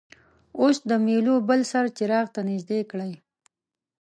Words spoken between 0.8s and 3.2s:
د میلو بل سر څراغ ته نژدې کړئ.